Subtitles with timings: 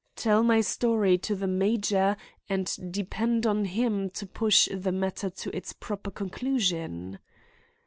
[0.15, 2.17] Tell my story to the major
[2.49, 7.19] and depend on him to push the matter to its proper conclusion?